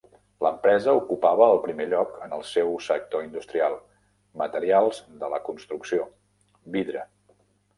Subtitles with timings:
[0.43, 3.77] L'empresa ocupava el primer lloc en el seu sector industrial:
[4.43, 6.09] Materials de la construcció,
[6.79, 7.07] vidre.